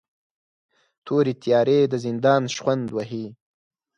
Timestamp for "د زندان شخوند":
1.87-2.85